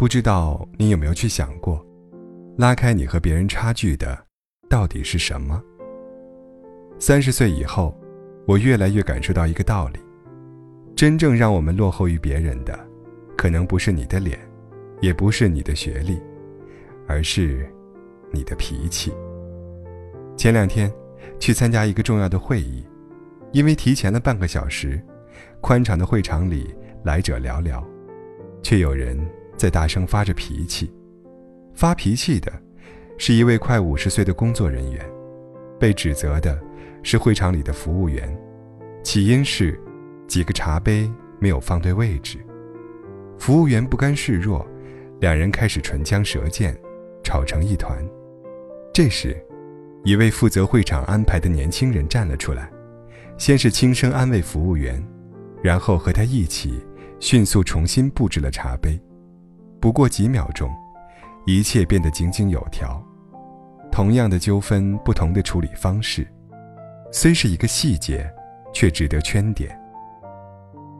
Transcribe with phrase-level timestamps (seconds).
[0.00, 1.86] 不知道你有没有去想过，
[2.56, 4.18] 拉开你和别人差距的，
[4.66, 5.62] 到底是什么？
[6.98, 7.94] 三十岁以后，
[8.46, 10.00] 我越来越感受到一个道理：
[10.96, 12.80] 真正让我们落后于别人的，
[13.36, 14.38] 可能不是你的脸，
[15.02, 16.18] 也不是你的学历，
[17.06, 17.70] 而是
[18.32, 19.12] 你的脾气。
[20.34, 20.90] 前两天，
[21.38, 22.82] 去参加一个重要的会议，
[23.52, 24.98] 因为提前了半个小时，
[25.60, 27.84] 宽敞的会场里来者寥寥，
[28.62, 29.30] 却有人。
[29.60, 30.90] 在大声发着脾气，
[31.74, 32.50] 发脾气的
[33.18, 35.06] 是一位快五十岁的工作人员，
[35.78, 36.58] 被指责的
[37.02, 38.34] 是会场里的服务员。
[39.02, 39.78] 起因是
[40.26, 42.38] 几个茶杯没有放对位置，
[43.38, 44.66] 服务员不甘示弱，
[45.20, 46.74] 两人开始唇枪舌剑，
[47.22, 48.02] 吵成一团。
[48.94, 49.36] 这时，
[50.04, 52.72] 一位负责会场安排的年轻人站了出来，
[53.36, 55.06] 先是轻声安慰服务员，
[55.62, 56.82] 然后和他一起
[57.18, 58.98] 迅速重新布置了茶杯。
[59.80, 60.70] 不过几秒钟，
[61.46, 63.02] 一切变得井井有条。
[63.90, 66.26] 同样的纠纷，不同的处理方式，
[67.10, 68.30] 虽是一个细节，
[68.72, 69.76] 却值得圈点。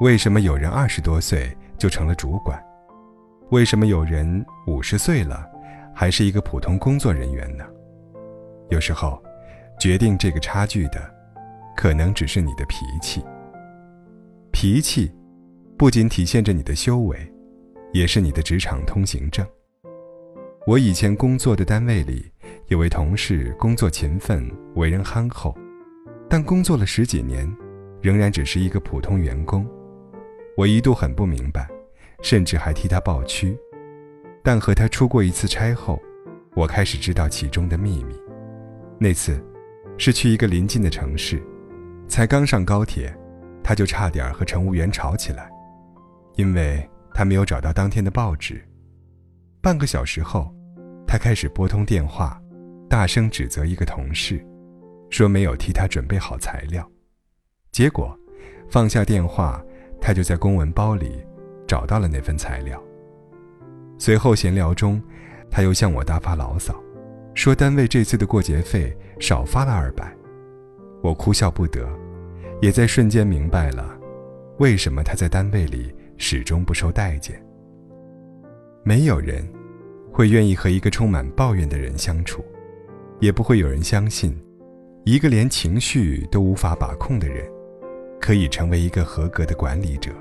[0.00, 2.60] 为什么有人二十多岁就成了主管？
[3.50, 5.46] 为什么有人五十岁了，
[5.94, 7.64] 还是一个普通工作人员呢？
[8.70, 9.22] 有时候，
[9.78, 10.98] 决定这个差距的，
[11.76, 13.22] 可能只是你的脾气。
[14.50, 15.12] 脾气，
[15.76, 17.31] 不仅体现着你的修为。
[17.92, 19.46] 也是你的职场通行证。
[20.66, 22.30] 我以前工作的单位里，
[22.68, 25.54] 有位同事工作勤奋，为人憨厚，
[26.28, 27.50] 但工作了十几年，
[28.00, 29.66] 仍然只是一个普通员工。
[30.56, 31.68] 我一度很不明白，
[32.22, 33.56] 甚至还替他抱屈。
[34.42, 36.00] 但和他出过一次差后，
[36.54, 38.14] 我开始知道其中的秘密。
[38.98, 39.44] 那次，
[39.98, 41.42] 是去一个邻近的城市，
[42.08, 43.12] 才刚上高铁，
[43.62, 45.50] 他就差点和乘务员吵起来，
[46.36, 46.88] 因为。
[47.14, 48.62] 他没有找到当天的报纸。
[49.60, 50.52] 半个小时后，
[51.06, 52.40] 他开始拨通电话，
[52.88, 54.44] 大声指责一个同事，
[55.10, 56.88] 说没有替他准备好材料。
[57.70, 58.18] 结果，
[58.68, 59.62] 放下电话，
[60.00, 61.24] 他就在公文包里
[61.66, 62.82] 找到了那份材料。
[63.98, 65.00] 随后闲聊中，
[65.50, 66.74] 他又向我大发牢骚，
[67.34, 70.12] 说单位这次的过节费少发了二百。
[71.02, 71.88] 我哭笑不得，
[72.60, 73.96] 也在瞬间明白了，
[74.58, 75.94] 为什么他在单位里。
[76.24, 77.34] 始终不受待见。
[78.84, 79.44] 没有人
[80.12, 82.44] 会愿意和一个充满抱怨的人相处，
[83.18, 84.40] 也不会有人相信，
[85.04, 87.44] 一个连情绪都无法把控的人，
[88.20, 90.12] 可以成为一个合格的管理者。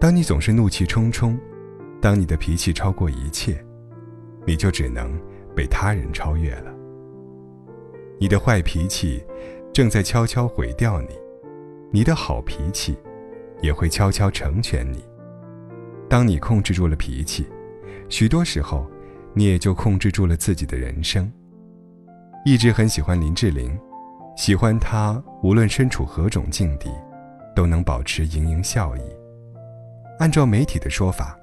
[0.00, 1.38] 当你总是怒气冲冲，
[2.00, 3.62] 当你的脾气超过一切，
[4.46, 5.12] 你就只能
[5.54, 6.74] 被他人超越了。
[8.18, 9.22] 你的坏脾气
[9.74, 11.08] 正在悄悄毁掉你，
[11.90, 12.96] 你的好脾气。
[13.62, 15.04] 也会悄悄成全你。
[16.08, 17.46] 当你控制住了脾气，
[18.08, 18.86] 许多时候，
[19.34, 21.30] 你也就控制住了自己的人生。
[22.44, 23.78] 一直很喜欢林志玲，
[24.36, 26.90] 喜欢她无论身处何种境地，
[27.54, 29.00] 都能保持盈盈笑意。
[30.18, 31.38] 按照媒体的说法，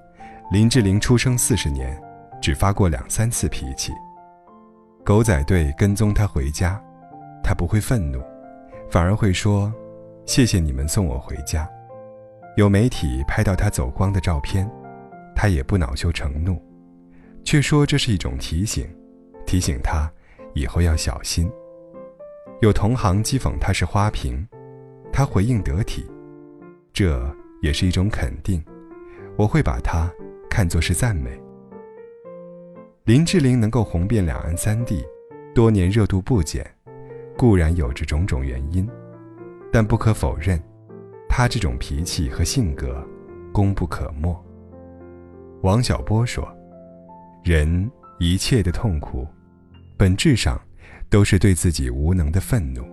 [0.51, 1.97] 林志玲出生四十年，
[2.41, 3.93] 只发过两三次脾气。
[5.05, 6.81] 狗仔队跟踪她回家，
[7.43, 8.21] 她不会愤怒，
[8.89, 9.71] 反而会说
[10.25, 11.65] ：“谢谢你们送我回家。”
[12.57, 14.67] 有媒体拍到他走光的照片，
[15.35, 16.59] 他也不恼羞成怒，
[17.43, 18.89] 却说这是一种提醒，
[19.45, 20.11] 提醒他
[20.55, 21.47] 以后要小心。
[22.61, 24.43] 有同行讥讽他是花瓶，
[25.13, 26.03] 他回应得体，
[26.91, 27.31] 这
[27.61, 28.65] 也是一种肯定，
[29.37, 30.11] 我会把它
[30.49, 31.39] 看作是赞美。
[33.03, 35.05] 林志玲能够红遍两岸三地，
[35.53, 36.65] 多年热度不减，
[37.37, 38.89] 固然有着种种原因，
[39.71, 40.59] 但不可否认。
[41.37, 43.07] 他这种脾气和性格，
[43.53, 44.35] 功不可没。
[45.61, 46.43] 王小波说
[47.45, 49.23] ：“人一切的痛苦，
[49.99, 50.59] 本质上
[51.11, 52.83] 都是对自己无能的愤怒。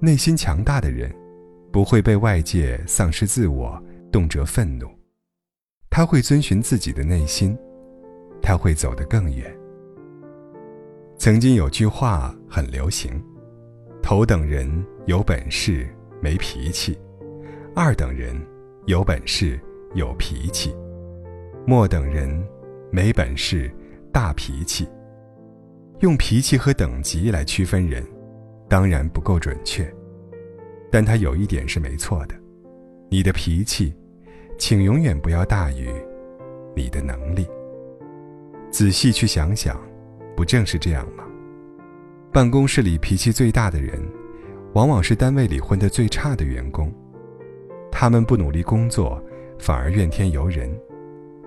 [0.00, 1.10] 内心强大的人，
[1.72, 4.86] 不会被外界丧失自我，动辄愤怒。
[5.88, 7.56] 他会遵循自己的内心，
[8.42, 9.50] 他会走得更远。”
[11.16, 13.10] 曾经有句话很流行
[14.02, 15.88] ：“头等人有本事，
[16.20, 16.98] 没脾气。”
[17.82, 18.38] 二等人
[18.84, 19.58] 有本事
[19.94, 20.70] 有脾气，
[21.66, 22.28] 末等人
[22.92, 23.74] 没本事
[24.12, 24.86] 大脾气。
[26.00, 28.06] 用脾气和等级来区分人，
[28.68, 29.90] 当然不够准确，
[30.92, 32.34] 但他有一点是没错的：
[33.08, 33.94] 你的脾气，
[34.58, 35.88] 请永远不要大于
[36.76, 37.46] 你的能力。
[38.70, 39.80] 仔细去想想，
[40.36, 41.24] 不正是这样吗？
[42.30, 43.98] 办公室里脾气最大的人，
[44.74, 46.92] 往往是单位里混得最差的员工。
[47.90, 49.22] 他们不努力工作，
[49.58, 50.70] 反而怨天尤人，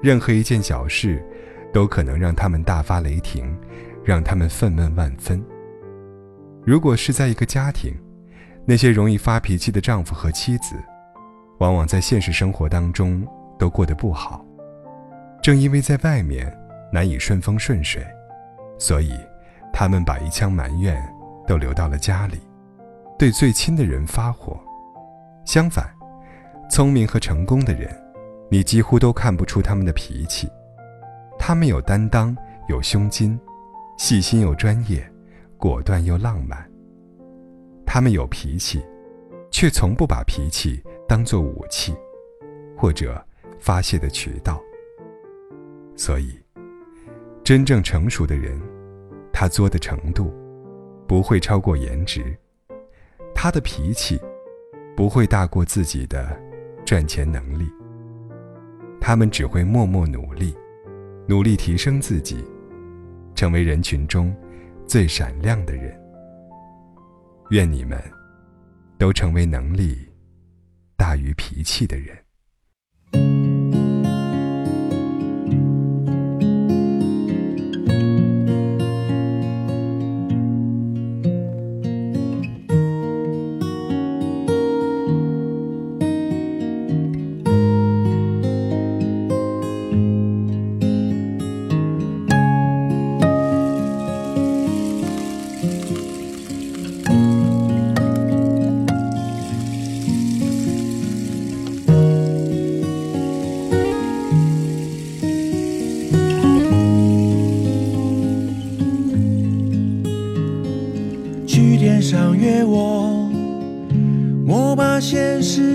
[0.02, 1.24] 任何一件小事，
[1.72, 3.58] 都可能让他们大发雷霆，
[4.04, 5.44] 让他们愤懑万分。
[6.66, 7.94] 如果是在一个家庭，
[8.66, 10.76] 那些容易发脾气的丈夫和妻子，
[11.60, 13.26] 往往在现实生活当中
[13.58, 14.46] 都过得不好。
[15.42, 16.56] 正因为在外面
[16.92, 18.02] 难以顺风顺水，
[18.78, 19.12] 所以
[19.74, 20.98] 他们把一腔埋怨
[21.46, 22.40] 都留到了家里，
[23.20, 24.58] 对最亲的人发火。
[25.44, 25.93] 相反，
[26.74, 27.88] 聪明和成功的人。
[28.50, 30.50] 你几乎都看不出他们的脾气，
[31.38, 32.36] 他们有担当，
[32.68, 33.40] 有胸襟，
[34.00, 35.08] 细心又专业，
[35.56, 36.68] 果断又浪漫。
[37.86, 38.84] 他们有脾气，
[39.52, 41.94] 却从不把脾气当作武器，
[42.76, 43.24] 或者
[43.60, 44.60] 发泄的渠道。
[45.96, 46.36] 所以，
[47.44, 48.60] 真正成熟的人，
[49.32, 50.34] 他作的程度，
[51.08, 52.36] 不会超过颜值，
[53.36, 54.20] 他的脾气，
[54.98, 56.36] 不会大过自己的
[56.86, 57.70] 赚钱能力。
[59.00, 60.56] 他们只会默默努力，
[61.28, 62.44] 努力提升自己，
[63.36, 64.34] 成为人群中
[64.88, 66.00] 最闪亮的人。
[67.50, 68.02] 愿你们
[68.98, 69.98] 都成为能力
[70.96, 72.23] 大于脾气的人。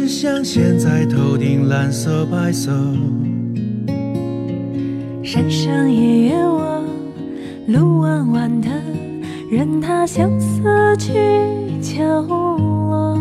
[0.08, 2.72] 像现在头顶蓝色白色。
[5.22, 6.82] 山上也约我，
[7.66, 8.70] 路弯弯的，
[9.50, 10.62] 任它相思
[10.96, 11.12] 去
[11.82, 13.20] 角落。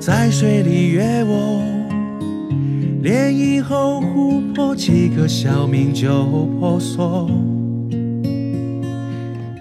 [0.00, 1.62] 在水里约我，
[3.04, 6.24] 涟漪后湖泊几个小名就
[6.58, 7.30] 婆娑。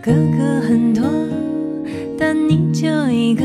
[0.02, 1.04] 哥哥很多。
[2.18, 3.44] 但你就一个，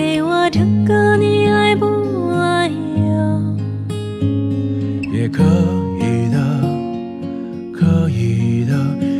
[0.00, 1.84] 给我这个，你爱不
[2.30, 3.54] 爱呀？
[5.12, 5.42] 也可
[6.00, 6.38] 以的，
[7.70, 8.72] 可以的，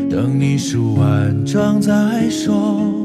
[0.08, 3.00] 等你梳完妆再说。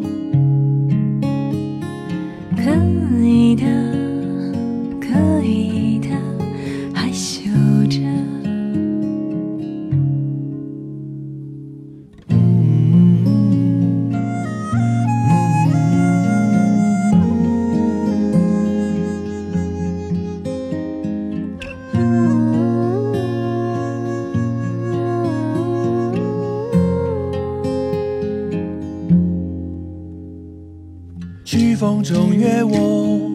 [31.85, 33.29] 风中约我，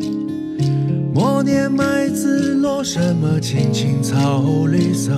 [1.14, 5.12] 默念麦子落什么青青草绿色。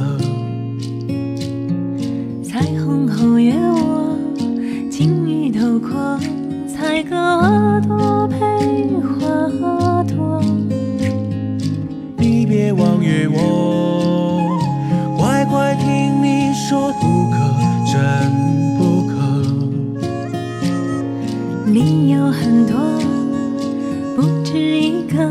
[24.45, 25.31] 只一个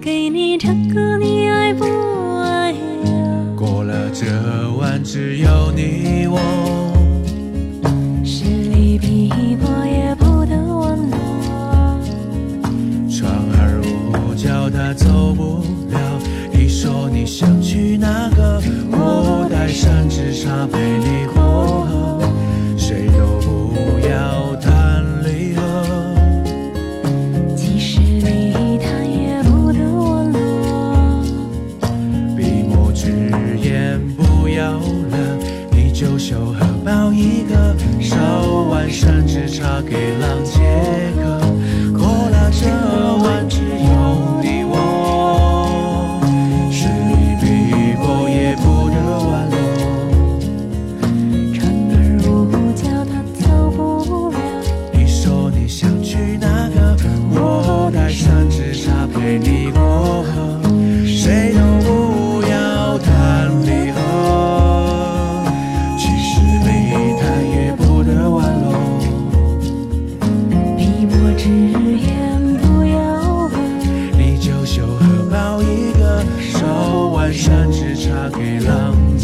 [0.00, 1.84] 给你唱歌，你爱不
[2.40, 2.74] 爱？
[3.56, 4.26] 过了这
[4.78, 6.85] 晚，只有你我。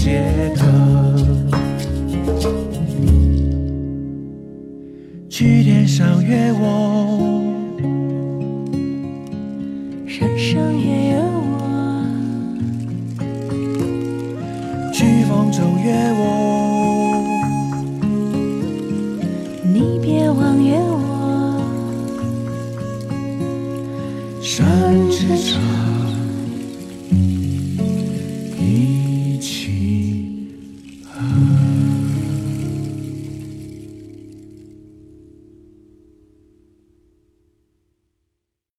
[0.03, 0.21] 街
[0.57, 0.67] 头。
[5.29, 7.41] 去天上约我，
[10.09, 11.55] 山上也有我。
[14.93, 16.21] 去风中约我，
[19.63, 21.63] 你别忘约我。
[24.41, 24.67] 山
[25.13, 25.82] 之上。